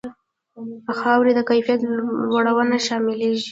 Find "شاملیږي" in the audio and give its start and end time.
2.85-3.49